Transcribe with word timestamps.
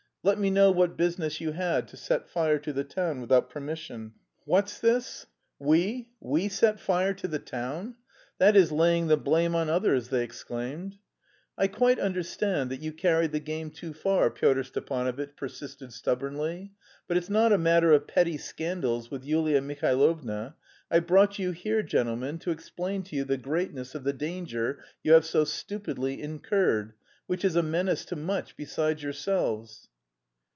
"Let 0.23 0.37
me 0.37 0.51
know 0.51 0.69
what 0.69 0.97
business 0.97 1.41
you 1.41 1.53
had 1.53 1.87
to 1.87 1.97
set 1.97 2.29
fire 2.29 2.59
to 2.59 2.71
the 2.71 2.83
town 2.83 3.21
without 3.21 3.49
permission." 3.49 4.13
"What's 4.45 4.79
this! 4.79 5.25
We, 5.57 6.09
we 6.19 6.47
set 6.47 6.79
fire 6.79 7.15
to 7.15 7.27
the 7.27 7.39
town? 7.39 7.95
That 8.37 8.55
is 8.55 8.71
laying 8.71 9.07
the 9.07 9.17
blame 9.17 9.55
on 9.55 9.67
others!" 9.67 10.09
they 10.09 10.23
exclaimed. 10.23 10.99
"I 11.57 11.65
quite 11.65 11.97
understand 11.97 12.69
that 12.69 12.81
you 12.81 12.93
carried 12.93 13.31
the 13.31 13.39
game 13.39 13.71
too 13.71 13.95
far," 13.95 14.29
Pyotr 14.29 14.61
Stepanovitch 14.61 15.35
persisted 15.35 15.91
stubbornly, 15.91 16.73
"but 17.07 17.17
it's 17.17 17.29
not 17.31 17.51
a 17.51 17.57
matter 17.57 17.91
of 17.91 18.05
petty 18.05 18.37
scandals 18.37 19.09
with 19.09 19.25
Yulia 19.25 19.59
Mihailovna. 19.59 20.53
I've 20.91 21.07
brought 21.07 21.39
you 21.39 21.49
here 21.49 21.81
gentlemen, 21.81 22.37
to 22.39 22.51
explain 22.51 23.01
to 23.05 23.15
you 23.15 23.23
the 23.25 23.37
greatness 23.37 23.95
of 23.95 24.03
the 24.03 24.13
danger 24.13 24.83
you 25.01 25.13
have 25.13 25.25
so 25.25 25.45
stupidly 25.45 26.21
incurred, 26.21 26.93
which 27.25 27.43
is 27.43 27.55
a 27.55 27.63
menace 27.63 28.05
to 28.05 28.15
much 28.15 28.55
besides 28.55 29.01
yourselves." 29.01 29.87